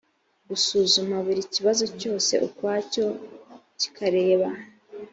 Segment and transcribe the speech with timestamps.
[0.49, 3.05] gusuzuma buri kibazo cyose ukwacyo
[3.79, 4.47] kikareba